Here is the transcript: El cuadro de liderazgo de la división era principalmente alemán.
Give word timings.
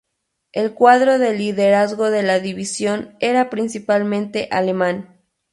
El 0.51 0.73
cuadro 0.73 1.19
de 1.19 1.35
liderazgo 1.37 2.09
de 2.09 2.23
la 2.23 2.39
división 2.39 3.15
era 3.19 3.51
principalmente 3.51 4.47
alemán. 4.49 5.21